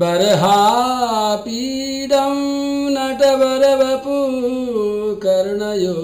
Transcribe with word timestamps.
बर्हापीडं 0.00 1.48
नटवरवपु 2.92 4.14
कर्णयो 5.24 5.96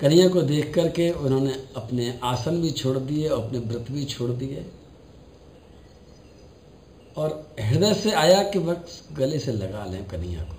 कन्या 0.00 0.28
को 0.28 0.42
देख 0.42 0.74
करके 0.74 1.10
उन्होंने 1.10 1.52
अपने 1.76 2.20
आसन 2.22 2.60
भी 2.62 2.70
छोड़ 2.70 2.98
दिए 2.98 3.28
और 3.28 3.44
अपने 3.44 3.58
व्रत 3.58 3.90
भी 3.90 4.04
छोड़ 4.04 4.30
दिए। 4.30 4.66
और 7.16 7.54
हृदय 7.60 7.94
से 7.94 8.12
आया 8.12 8.42
कि 8.42 8.58
वक्त 8.58 9.12
गले 9.12 9.38
से 9.38 9.52
लगा 9.52 9.84
लें 9.84 10.04
कन्हैया 10.08 10.42
को। 10.42 10.56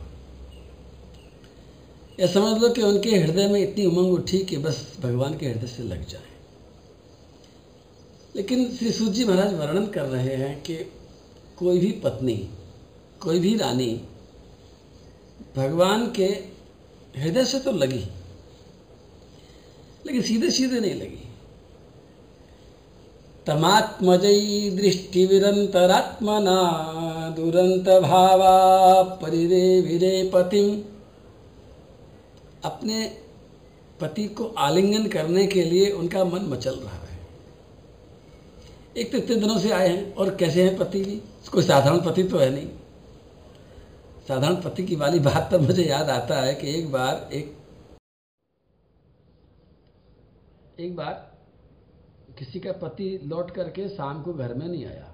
यह 2.19 2.28
समझ 2.28 2.62
लो 2.62 2.69
कि 2.69 2.81
उनके 2.81 3.09
हृदय 3.12 3.47
में 3.47 3.59
इतनी 3.62 3.85
उमंग 3.85 4.13
उठी 4.13 4.39
कि 4.39 4.57
बस 4.57 4.97
भगवान 5.01 5.38
के 5.38 5.45
हृदय 5.45 5.67
से 5.67 5.84
लग 5.84 6.06
जाए। 6.07 6.29
लेकिन 8.35 8.72
श्री 8.78 8.91
सूत 8.91 9.11
जी 9.11 9.25
महाराज 9.25 9.53
वर्णन 9.53 9.88
कर 9.88 10.06
रहे 10.06 10.35
हैं 10.35 10.61
कि 10.63 10.75
कोई 11.57 11.79
भी 11.79 11.91
पत्नी, 12.03 12.35
कोई 13.22 13.40
भी 13.40 13.56
रानी 13.57 14.01
भगवान 15.56 16.11
के 16.11 16.25
हृदय 17.17 17.45
से 17.45 17.59
तो 17.59 17.72
लगी, 17.72 18.03
लेकिन 20.06 20.22
सीधे 20.22 20.51
सीधे 20.51 20.79
नहीं 20.79 20.95
लगी। 20.95 21.28
तमात्मजयी 23.51 24.69
दृष्टिविरन्तरात्मना 24.72 26.57
दुरन्तभावा 27.35 29.03
परिरे 29.03 29.81
विरे 29.81 30.31
अपने 32.66 33.17
पति 34.01 34.25
को 34.28 34.44
आलिंगन 34.57 35.07
करने 35.07 35.47
के 35.47 35.63
लिए 35.63 35.90
उनका 35.91 36.23
मन 36.23 36.41
मचल 36.41 36.75
रहा 36.75 36.97
है। 36.97 37.19
एक 38.97 39.11
तो 39.11 39.17
इतने 39.17 39.35
दिनों 39.35 39.57
से 39.59 39.72
आए 39.72 39.88
हैं, 39.88 40.16
और 40.16 40.35
कैसे 40.35 40.63
हैं 40.63 40.78
पति 40.78 41.03
भी? 41.03 41.22
कोई 41.51 41.63
साधारण 41.63 42.00
पति 42.00 42.23
तो 42.23 42.38
है 42.38 42.50
नहीं। 42.50 42.67
साधारण 44.28 44.56
पति 44.56 44.84
की 44.84 44.95
वाली 44.95 45.19
बात 45.19 45.50
पर 45.51 45.59
मुझे 45.59 45.84
याद 45.84 46.09
आता 46.09 46.35
है 46.35 46.53
कि 46.56 46.75
एक 46.79 46.91
बार 46.91 47.29
एक 47.34 47.57
एक 50.79 50.95
बार 50.95 51.31
किसी 52.40 52.59
का 52.59 52.72
पति 52.81 53.19
लौट 53.24 53.52
करके 53.52 53.88
शाम 53.90 54.22
को 54.24 54.34
घर 54.34 54.53
में 54.53 54.68
नहीं 54.68 54.86
आया। 54.86 55.08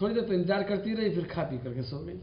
थोड़ी 0.00 0.14
देर 0.14 0.24
तो 0.24 0.32
इंतज़ार 0.32 0.62
करती 0.62 0.94
रही, 0.94 1.10
फिर 1.10 1.24
खा 1.24 1.42
पी 1.42 1.58
करके 1.58 1.82
सो 1.82 1.98
गई। 1.98 2.20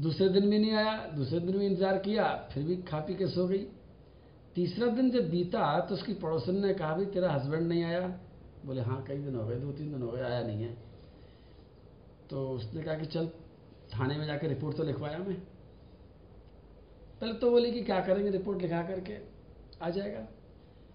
दूसरे 0.00 0.28
दिन 0.28 0.50
भी 0.50 0.58
नहीं 0.58 0.72
आया, 0.72 0.96
दूसरे 1.06 1.40
दिन 1.40 1.58
भी 1.58 1.66
इंतज़ार 1.66 1.98
किया, 1.98 2.24
फिर 2.52 2.64
भी 2.64 2.76
खा 2.82 3.00
पी 3.00 3.14
के 3.14 3.26
सो 3.28 3.46
गई। 3.48 3.66
तीसरा 4.54 4.86
दिन 4.86 5.10
जब 5.10 5.30
बीता 5.30 5.78
तो 5.80 5.94
उसकी 5.94 6.14
पड़ोसन 6.14 6.56
ने 6.56 6.74
कहा 6.74 6.94
भी 6.94 7.06
तेरा 7.06 7.32
हस्बैंड 7.32 7.66
नहीं 7.68 7.82
आया? 7.84 8.06
बोले 8.64 8.80
हाँ 8.80 9.02
कई 9.04 9.18
दिन 9.18 9.34
हो 9.34 9.46
गए, 9.46 9.56
दो 9.56 9.72
तीन 9.72 9.92
दिन 9.92 10.02
हो 10.02 10.10
गए, 10.10 10.22
आया 10.22 10.42
नहीं 10.42 10.62
है। 10.62 10.76
तो 12.30 12.48
उसने 12.50 12.82
कहा 12.82 12.94
कि, 12.94 13.06
चल, 13.06 13.26
थाने 13.90 14.16
में 14.16 14.26
जाकर 14.26 14.48
रिपोर्ट 14.48 14.76
तो 14.76 14.84
लिखवाया 14.84 15.18
मैं। 15.18 15.36
पहले 17.20 17.32
तो 17.32 17.50
बोली 17.50 17.72
कि, 17.72 17.82
क्या 17.82 18.00
करेंगे 18.00 18.30
रिपोर्ट 18.30 18.62
लिखा 18.62 18.82
करके 18.82 19.18
आ 19.82 19.90
जाएगा। 19.90 20.26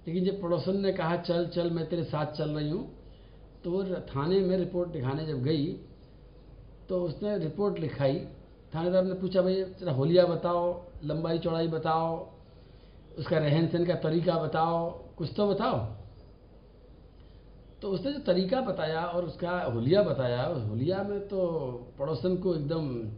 लेकिन 0.07 0.25
जब 0.25 0.41
पड़ोसन 0.41 0.79
ने 0.81 0.91
कहा, 0.93 1.17
चल 1.17 1.47
चल, 1.47 1.69
मैं 1.69 1.89
तेरे 1.89 2.03
साथ 2.03 2.25
चल 2.25 2.49
रही 2.49 2.69
हूँ 2.69 2.97
तो 3.63 3.71
वो 3.71 3.83
थाने 3.83 4.39
में 4.39 4.57
रिपोर्ट 4.57 4.95
लिखाने 4.95 5.25
जब 5.25 5.43
गई 5.43 5.73
तो 6.89 7.03
उसने 7.03 7.37
रिपोर्ट 7.37 7.79
लिखाई। 7.79 8.19
थानेदार 8.75 9.03
ने 9.03 9.13
पूछा, 9.13 9.41
भाई, 9.41 9.63
तेरा 9.63 9.91
होलिया 9.91 10.25
बताओ, 10.25 10.85
लंबाई 11.03 11.39
चौड़ाई 11.39 11.67
बताओ, 11.67 12.29
उसका 13.17 13.37
रहन 13.37 13.67
सहन 13.67 13.85
का 13.85 13.95
तरीका 13.95 14.35
बताओ, 14.35 14.89
कुछ 14.91 15.33
तो 15.37 15.47
बताओ? 15.47 15.77
तो 17.81 17.89
उसने 17.89 18.13
जो 18.13 18.19
तरीका 18.19 18.61
बताया 18.61 19.05
और 19.05 19.25
उसका 19.25 19.61
होलिया 19.63 20.01
बताया, 20.01 20.45
उस 20.45 20.63
होलिया 20.69 21.03
में 21.03 21.27
तो 21.27 21.47
पड़ोसन 21.99 22.37
को 22.37 22.55
एकदम 22.55 23.11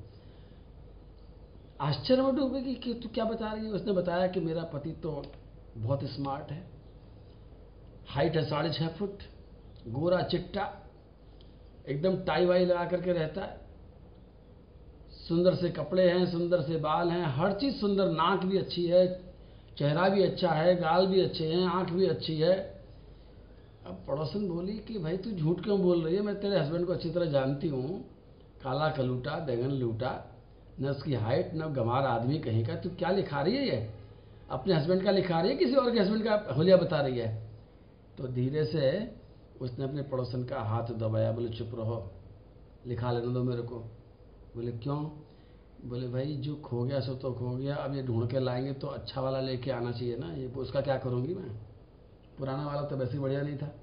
आश्चर्य 1.82 2.22
में 2.22 2.36
डूब 2.36 2.54
गई 2.54 2.74
कि, 2.76 2.94
तू 2.94 3.10
क्या 3.10 3.26
बता 3.26 3.54
रही 3.54 3.66
है? 3.66 3.72
उसने 3.72 3.94
बताया 3.94 4.28
कि 4.28 4.40
मेरा 4.40 4.64
पति 4.64 4.92
तो 4.92 5.24
बहुत 5.78 6.04
स्मार्ट 6.04 6.52
है। 6.52 6.73
हाइट 8.08 8.36
है 8.36 8.46
साढ़े 8.46 8.70
छः 8.70 8.88
फुट, 8.88 9.18
गोरा 9.88 10.22
चिट्टा, 10.22 10.84
एकदम 11.90 12.18
टाई 12.18 12.46
वाई 12.46 12.66
लगा 12.66 12.86
करके 12.86 13.14
रहता 13.14 13.42
है। 13.42 13.62
सुंदर 15.12 15.56
से 15.56 15.70
कपड़े 15.70 16.10
हैं, 16.10 16.32
सुंदर 16.32 16.62
से 16.62 16.78
बाल 16.78 17.10
हैं, 17.10 17.26
हर 17.26 17.54
चीज़ 17.54 17.76
सुंदर, 17.76 18.10
नाक 18.10 18.46
भी 18.46 18.58
अच्छी 18.58 18.86
है, 18.86 19.22
चेहरा 19.78 20.10
भी 20.10 20.24
अच्छा 20.24 20.50
है, 20.50 20.76
गाल 20.76 21.08
भी 21.08 21.22
अच्छे 21.22 21.48
हैं, 21.48 21.68
आँख 21.68 21.90
भी 21.90 22.08
अच्छी 22.08 22.40
है। 22.40 22.82
अब 23.86 24.06
पड़ोसन 24.08 24.48
बोली 24.48 24.74
कि 24.74 25.00
भाई 25.00 25.18
तू 25.18 25.32
झूठ 25.32 25.64
क्यों 25.64 25.82
बोल 25.82 26.04
रही 26.04 26.16
है? 26.16 26.22
मैं 26.22 26.40
तेरे 26.40 26.60
हस्बैंड 26.60 26.86
को 26.86 26.94
अच्छी 26.94 27.10
तरह 27.10 27.26
जानती 27.26 27.68
हूँ। 27.68 28.06
काला 28.64 28.90
कलूटा, 28.90 29.32
बैगन 29.32 29.70
लूटा, 29.70 30.26
न 30.82 30.86
उसकी 30.86 31.14
हाइट 31.14 31.52
न 31.56 31.74
गंवार 31.74 32.06
आदमी 32.06 32.40
कहीं 32.40 32.66
का। 32.66 32.76
तू 32.76 32.90
क्या 32.90 33.10
लिखा 33.10 33.42
रही 33.42 33.56
है 33.56 33.68
ये? 33.68 33.90
अपने 34.50 34.74
हस्बैंड 34.74 35.04
का 35.04 35.12
लिखा 35.12 35.42
रही 35.42 35.52
है? 35.52 35.58
किसी 35.58 35.76
और 35.76 35.92
के 35.92 36.00
हस्बैंड 36.00 36.24
का 36.24 36.54
होलिया 36.54 36.78
बता 36.78 37.02
रही 37.02 37.20
है? 37.20 37.43
तो 38.18 38.28
धीरे 38.28 38.66
से 38.66 39.16
उसने 39.62 39.86
अपने 39.86 40.02
पड़ोसन 40.02 40.44
का 40.44 40.62
हाथ 40.62 40.84
दबाया, 40.84 41.32
बोले, 41.32 41.50
चुप 41.50 41.72
रहो। 41.74 42.12
लिखा 42.86 43.12
लेने 43.12 43.34
दो 43.34 43.44
मेरे 43.44 43.62
को। 43.62 43.80
बोले, 44.56 44.72
क्यों? 44.72 45.04
बोले, 45.86 46.08
भाई, 46.08 46.36
जो 46.36 46.56
खो 46.56 46.84
गया, 46.84 47.00
सो 47.00 47.16
तो 47.16 47.34
खो 47.34 47.56
गया। 47.56 47.76
अब 47.76 47.96
ये 47.96 48.04
ढूंढ 48.04 48.32
के 48.32 48.40
लाएँगे 48.40 48.74
तो 48.74 48.88
अच्छा 48.88 49.22
वाला 49.22 49.40
लेके 49.40 49.72
आना 49.72 49.92
चाहिए 49.92 50.18
ना। 50.18 50.34
ये, 50.34 50.48
उसका 50.48 50.82
क्या 50.82 50.98
करूँगी 50.98 51.34
मैं? 51.34 51.50
पुराना 52.38 52.66
वाला 52.66 52.82
तो 52.82 52.98
वैसे 52.98 53.20
बढ़िया 53.20 53.42
नहीं 53.42 53.58
था। 53.58 53.76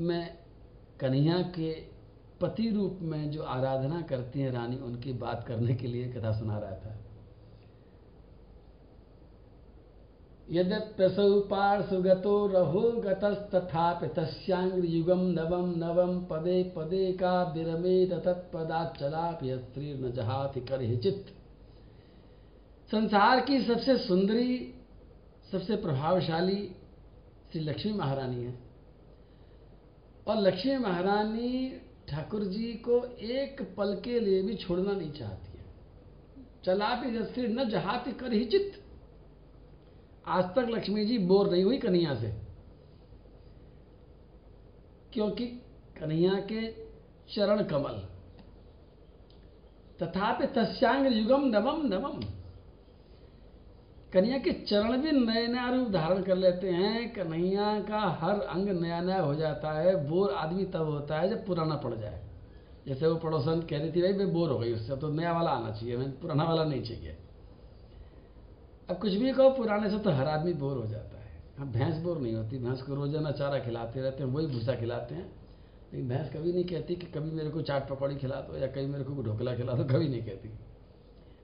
मैं 0.00 0.38
कन्हैया 1.00 1.42
के 1.42 1.72
पति 2.40 2.70
रूप 2.70 2.98
में 3.02 3.30
जो 3.30 3.42
आराधना 3.42 4.02
करती 4.02 4.40
हैं 4.40 4.52
रानी, 4.52 4.76
उनकी 4.76 5.12
बात 5.12 5.44
करने 5.44 5.74
के 5.74 5.86
लिए 5.86 6.12
कथा 6.12 6.32
सुना 6.32 6.58
रहा 6.58 6.70
था। 6.70 7.03
यद्यप्यसौ 10.50 11.40
पार्श्वगतो 11.40 12.46
रहो 12.46 12.80
गतस्तथापि 12.80 14.06
नवम 15.32 15.74
नवम 15.76 16.24
पदे 16.24 16.72
पदे 16.76 17.12
का 17.12 17.42
विरमे 17.42 18.06
तत्पदाचलापि 18.06 19.50
न 19.78 20.12
जहाति 20.14 20.60
कर 20.60 20.96
चित्त 20.96 21.32
संसार 22.90 23.40
की 23.40 23.64
सबसे 23.64 23.98
सुंदरी, 23.98 24.74
सबसे 25.52 25.76
प्रभावशाली 25.76 26.76
श्री 27.52 27.60
लक्ष्मी 27.60 27.92
महारानी 27.92 28.44
है। 28.44 28.58
और 30.26 30.36
लक्ष्मी 30.36 30.78
महारानी 30.78 31.80
ठाकुर 32.08 32.44
जी 32.44 32.72
को 32.74 33.04
एक 33.04 33.74
पल 33.76 33.94
के 34.04 34.20
लिए 34.20 34.42
भी 34.42 34.54
छोड़ना 34.54 34.92
नहीं 34.92 35.12
चाहती 35.12 35.58
है। 35.58 35.64
चला 36.64 36.94
भी 36.94 37.24
स्त्री 37.24 37.48
न 37.48 37.68
जहाती 37.68 38.12
चित्त 38.44 38.83
आज 40.26 40.44
तक 40.44 40.66
लक्ष्मी 40.70 41.04
जी 41.04 41.18
बोर 41.18 41.50
नहीं 41.50 41.64
हुई 41.64 41.78
कन्हैया 41.78 42.14
से। 42.14 42.34
क्योंकि 45.12 45.46
कन्हैया 46.00 46.34
के 46.34 46.72
चरण 47.34 47.62
कमल, 47.62 48.08
तथापि 50.02 50.46
तस्यांग 50.46 51.06
युगम 51.06 51.44
नवम 51.44 51.86
नवम। 51.86 52.20
कन्हैया 54.12 54.38
के 54.38 54.50
चरण 54.50 54.96
भी 54.96 55.12
नए 55.12 55.46
नया 55.46 55.70
रूप 55.70 55.88
धारण 55.88 56.22
कर 56.22 56.36
लेते 56.36 56.70
हैं। 56.70 57.14
कन्हैया 57.14 57.80
का 57.80 58.00
हर 58.20 58.40
अंग 58.40 58.68
नया 58.68 59.00
नया 59.00 59.20
हो 59.20 59.34
जाता 59.34 59.72
है। 59.72 60.08
बोर 60.08 60.30
आदमी 60.30 60.64
तब 60.64 60.82
होता 60.82 61.20
है 61.20 61.28
जब 61.28 61.46
पुराना 61.46 61.74
पड़ 61.74 61.94
जाए। 61.94 62.24
जैसे 62.86 63.06
वो 63.06 63.16
पड़ोसन 63.16 63.60
कह 63.60 63.78
रही 63.78 63.92
थी, 63.92 64.02
भाई, 64.02 64.12
मैं 64.12 64.32
बोर 64.32 64.50
हो 64.50 64.58
गई, 64.58 64.72
उससे 64.72 64.96
तो 64.96 65.08
नया 65.08 65.32
वाला 65.32 65.50
आना 65.50 65.70
चाहिए, 65.70 65.96
मैं 65.96 66.20
पुराना 66.20 66.44
वाला 66.44 66.64
नहीं 66.64 66.82
चाहिए। 66.82 67.16
अब 68.90 68.98
कुछ 68.98 69.12
भी 69.12 69.32
कहो, 69.32 69.50
पुराने 69.50 69.90
से 69.90 69.98
तो 69.98 70.10
हर 70.10 70.26
आदमी 70.26 70.52
बोर 70.52 70.76
हो 70.76 70.86
जाता 70.86 71.18
है। 71.18 71.32
अब 71.60 71.72
भैंस 71.72 71.96
बोर 71.96 72.18
नहीं 72.18 72.34
होती। 72.34 72.58
भैंस 72.58 72.82
को 72.82 72.94
रोज़ाना 72.94 73.30
चारा 73.30 73.58
खिलाते 73.58 74.00
रहते 74.00 74.24
हैं, 74.24 74.30
वही 74.30 74.46
भूसा 74.46 74.74
खिलाते 74.74 75.14
हैं। 75.14 75.32
लेकिन 75.92 76.08
भैंस 76.08 76.32
कभी 76.34 76.52
नहीं 76.52 76.64
कहती 76.64 76.96
कि 76.96 77.06
कभी 77.06 77.30
मेरे 77.30 77.50
को 77.50 77.62
चाट 77.62 77.88
पकौड़ी 77.88 78.16
खिला 78.16 78.36
दो 78.36 78.58
या 78.58 78.66
कभी 78.66 78.86
मेरे 78.86 79.04
को 79.04 79.22
ढोकला 79.22 79.54
खिला 79.54 79.72
दो, 79.72 79.84
कभी 79.84 80.08
नहीं 80.08 80.22
कहती। 80.22 80.48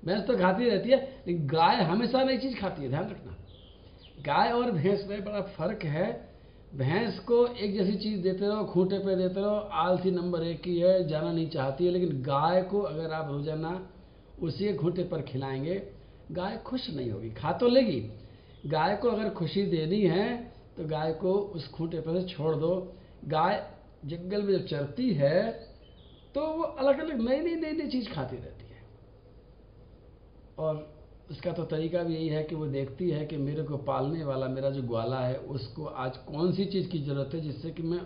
भैंस 0.05 0.27
तो 0.27 0.37
खाती 0.39 0.71
रहती 0.71 0.91
है, 0.91 1.23
लेकिन 1.27 1.47
गाय 1.47 1.77
हमेशा 1.77 2.25
नई 2.25 2.39
चीज़ 2.39 2.61
खाती 2.61 2.83
है, 2.83 2.89
ध्यान 2.89 3.05
रखना। 3.05 3.37
गाय 4.27 4.53
और 4.53 4.71
भैंस 4.71 5.07
में 5.09 5.25
बड़ा 5.25 5.41
फ़र्क 5.41 5.85
है। 5.85 6.31
भैंस 6.75 7.19
को 7.19 7.47
एक 7.47 7.75
जैसी 7.75 7.93
चीज़ 7.93 8.23
देते 8.23 8.47
रहो, 8.47 8.65
खूंटे 8.65 8.99
पे 8.99 9.17
देते 9.17 9.41
रहो, 9.41 9.55
आलसी 9.55 10.11
नंबर 10.11 10.43
एक 10.43 10.63
की 10.63 10.79
है, 10.79 11.09
जाना 11.09 11.33
नहीं 11.33 11.49
चाहती 11.49 11.87
है, 11.87 11.91
लेकिन 11.91 12.23
गाय 12.23 12.63
को 12.63 12.81
अगर 12.81 13.13
आप 13.13 13.31
रोज़ाना 13.31 13.91
उसी 14.43 14.75
खूंटे 14.75 15.05
पर 15.05 15.23
खिलाएँगे 15.23 16.00
गाय 16.31 16.57
खुश 16.67 16.89
नहीं 16.91 17.11
होगी, 17.11 17.31
खा 17.31 17.53
तो 17.53 17.69
लेगी। 17.69 18.01
गाय 18.67 18.97
को 18.97 19.09
अगर 19.09 19.31
खुशी 19.31 19.63
देनी 19.67 20.01
है 20.03 20.27
तो 20.77 20.85
गाय 20.89 21.13
को 21.13 21.33
उस 21.33 21.69
खूंटे 21.69 22.01
पर 22.01 22.21
से 22.21 22.29
छोड़ 22.29 22.55
दो। 22.57 22.71
गाय 23.25 23.67
जंगल 24.05 24.43
में 24.43 24.53
जब 24.53 24.67
चरती 24.67 25.13
है 25.15 25.51
तो 26.35 26.47
वो 26.49 26.63
अलग 26.63 26.99
अलग 27.01 27.21
नई 27.21 27.41
नई 27.41 27.55
नई 27.57 27.73
नई 27.73 27.89
चीज़ 27.89 28.09
खाती 28.11 28.37
रहती 28.37 28.65
है। 28.65 28.83
और 30.59 30.89
उसका 31.31 31.53
तो 31.53 31.65
तरीका 31.65 32.03
भी 32.03 32.15
यही 32.15 32.29
है 32.29 32.43
कि 32.45 32.55
वो 32.55 32.67
देखती 32.67 33.11
है 33.11 33.25
कि 33.27 33.37
मेरे 33.37 33.63
को 33.63 33.77
पालने 33.77 34.25
वाला, 34.25 34.47
मेरा 34.49 34.71
जो 34.71 34.83
ग्वाला 34.83 35.21
है, 35.21 35.35
उसको 35.35 35.85
आज 35.85 36.17
कौन 36.27 36.53
सी 36.53 36.65
चीज़ 36.65 36.89
की 36.89 36.99
ज़रूरत 36.99 37.35
है 37.35 37.41
जिससे 37.41 37.71
कि 37.71 37.83
मैं 37.83 38.01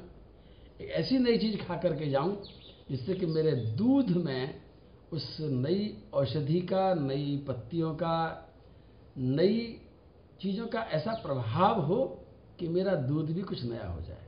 ऐसी 0.80 1.18
नई 1.18 1.38
चीज़ 1.38 1.56
खा 1.58 1.76
करके 1.76 2.08
जाऊँ, 2.10 2.36
जिससे 2.90 3.14
कि 3.14 3.26
मेरे 3.26 3.52
दूध 3.76 4.10
में 4.16 4.63
उस 5.12 5.36
नई 5.40 6.04
औषधि 6.14 6.60
का, 6.60 6.94
नई 6.94 7.44
पत्तियों 7.48 7.94
का, 7.94 8.48
नई 9.18 9.80
चीज़ों 10.40 10.66
का 10.66 10.80
ऐसा 10.80 11.12
प्रभाव 11.12 11.80
हो 11.80 12.20
कि 12.58 12.68
मेरा 12.68 12.94
दूध 12.94 13.26
भी 13.26 13.42
कुछ 13.42 13.64
नया 13.64 13.88
हो 13.88 14.00
जाए। 14.00 14.26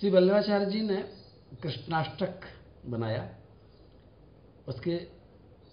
श्री 0.00 0.10
वल्लभाचार्य 0.10 0.66
जी 0.66 0.80
ने 0.80 1.04
कृष्णाष्टक 1.62 2.40
बनाया। 2.86 3.28
उसके 4.68 5.06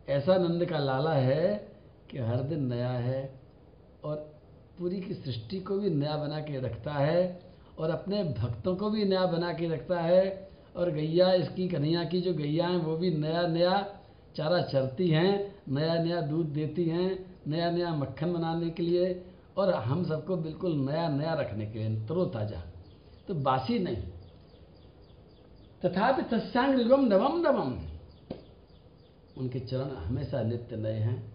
ऐसा 0.09 0.37
नंद 0.37 0.65
का 0.65 0.77
लाला 0.79 1.13
है 1.13 1.49
कि 2.11 2.17
हर 2.19 2.43
दिन 2.43 2.63
नया 2.65 2.89
है 2.89 3.19
और 4.03 4.15
पूरी 4.79 4.99
की 5.01 5.13
सृष्टि 5.13 5.59
को 5.59 5.77
भी 5.79 5.89
नया 5.89 6.15
बना 6.17 6.39
के 6.39 6.59
रखता 6.59 6.93
है 6.93 7.39
और 7.79 7.89
अपने 7.89 8.23
भक्तों 8.39 8.75
को 8.75 8.89
भी 8.89 9.03
नया 9.05 9.25
बना 9.25 9.51
के 9.53 9.67
रखता 9.67 9.99
है 9.99 10.49
और 10.75 10.91
गैया, 10.91 11.33
इसकी 11.33 11.67
कन्हैया 11.67 12.03
की 12.03 12.21
जो 12.21 12.33
गैया 12.33 12.67
हैं, 12.67 12.77
वो 12.77 12.97
भी 12.97 13.11
नया 13.17 13.45
नया 13.47 13.85
चारा 14.35 14.61
चरती 14.61 15.09
हैं, 15.09 15.55
नया 15.69 16.01
नया 16.03 16.21
दूध 16.21 16.53
देती 16.53 16.85
हैं, 16.85 17.11
नया 17.47 17.69
नया 17.71 17.93
मक्खन 17.95 18.33
बनाने 18.33 18.69
के 18.69 18.83
लिए 18.83 19.11
और 19.57 19.73
हम 19.73 20.05
सबको 20.05 20.37
बिल्कुल 20.37 20.79
नया 20.81 21.07
नया 21.09 21.33
रखने 21.33 21.65
के 21.65 21.79
लिए, 21.79 21.95
तरोताज़ा। 22.07 22.63
तो 23.27 23.33
बासी 23.33 23.79
नहीं। 23.79 24.03
तथापि 25.83 26.21
तस्यांग 26.21 26.79
युगम 26.79 27.05
नवम 27.05 27.37
नवम 27.37 27.77
उनके 29.37 29.59
चरण 29.59 29.95
हमेशा 29.95 30.41
नित्य 30.41 30.75
नए 30.75 30.99
हैं। 30.99 31.33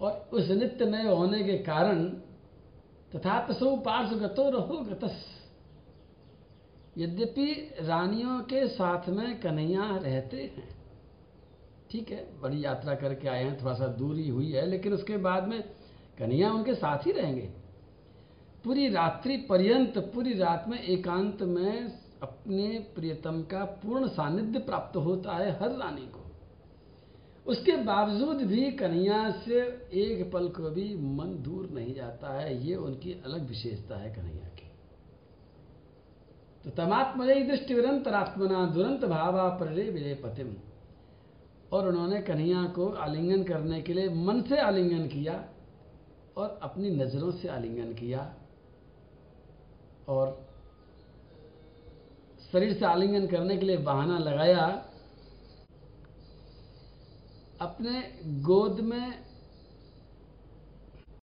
और 0.00 0.28
उस 0.32 0.48
नित्य 0.50 0.84
नए 0.84 1.08
होने 1.08 1.42
के 1.44 1.58
कारण 1.58 2.04
तथा 3.14 3.52
सो 3.52 3.76
पार्श्व 3.76 4.16
गतो 4.16 4.48
रहो 4.50 4.78
गतस। 4.80 5.24
यद्यपि 6.98 7.74
रानियों 7.80 8.40
के 8.40 8.66
साथ 8.68 9.08
में 9.08 9.40
कन्हैया 9.40 9.96
रहते 9.96 10.36
हैं। 10.36 10.68
ठीक 11.90 12.10
है, 12.10 12.40
बड़ी 12.40 12.64
यात्रा 12.64 12.94
करके 12.94 13.28
आए 13.28 13.44
हैं, 13.44 13.60
थोड़ा 13.60 13.74
सा 13.74 13.86
दूरी 13.86 14.28
हुई 14.28 14.50
है, 14.52 14.66
लेकिन 14.66 14.92
उसके 14.92 15.16
बाद 15.16 15.48
में 15.48 15.62
कन्हैया 16.18 16.52
उनके 16.52 16.74
साथ 16.74 17.06
ही 17.06 17.12
रहेंगे। 17.12 17.50
पूरी 18.64 18.88
रात्रि 18.88 19.36
पर्यंत, 19.36 19.98
पूरी 19.98 20.34
रात 20.34 20.64
में 20.68 20.82
एकांत 20.82 21.42
में 21.42 21.92
अपने 22.22 22.86
प्रियतम 22.94 23.42
का 23.42 23.64
पूर्ण 23.64 24.08
सानिध्य 24.08 24.58
प्राप्त 24.58 24.96
होता 24.96 25.32
है 25.32 25.50
हर 25.50 25.70
रानी 25.70 26.06
को। 26.06 26.20
उसके 27.46 27.72
बावजूद 27.72 28.36
भी 28.36 28.70
कन्हैया 28.72 29.30
से 29.30 29.60
एक 29.92 30.30
पल 30.32 30.48
को 30.48 30.70
भी 30.70 30.94
मन 30.96 31.42
दूर 31.42 31.70
नहीं 31.70 31.94
जाता 31.94 32.40
है। 32.40 32.66
ये 32.66 32.74
उनकी 32.74 33.12
अलग 33.12 33.48
विशेषता 33.48 33.96
है 33.96 34.14
कन्हैया 34.14 34.48
की। 34.48 34.70
तो 36.64 36.70
तमात्मय 36.70 37.42
दृष्टि 37.42 37.74
निरंतरात्मना 37.74 38.66
दुरंत 38.66 39.04
भावा 39.04 39.48
प्रले 39.48 39.90
विले 39.90 40.14
पतिम। 40.14 40.54
और 41.72 41.88
उन्होंने 41.88 42.20
कन्हैया 42.20 42.64
को 42.64 42.88
आलिंगन 42.88 43.42
करने 43.42 43.82
के 43.82 43.92
लिए 43.92 44.08
मन 44.08 44.42
से 44.42 44.60
आलिंगन 44.60 45.06
किया 45.06 45.48
और 46.36 46.60
अपनी 46.62 46.90
नज़रों 46.90 47.32
से 47.32 47.48
आलिंगन 47.48 47.92
किया। 47.92 48.34
और 50.08 50.30
शरीर 52.52 52.72
से 52.72 52.84
आलिंगन 52.84 53.26
करने 53.26 53.56
के 53.56 53.66
लिए 53.66 53.76
बहाना 53.76 54.18
लगाया 54.18 54.64
अपने 57.60 58.02
गोद 58.42 58.80
में 58.80 59.31